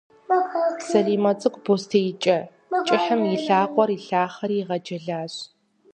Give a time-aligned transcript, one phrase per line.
[0.87, 2.37] Салимэ цӏыкӏу бостеикӏэ
[2.87, 5.33] кӏыхьым и лъакъуэр илъахъэри игъэджэлащ.